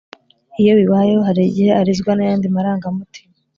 [0.61, 3.33] iyo bibayeho, hari igihe arizwa n’ayandi marangamutima